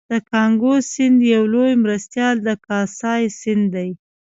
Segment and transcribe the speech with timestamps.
[0.11, 3.89] د کانګو سیند یو لوی مرستیال د کاسای سیند دی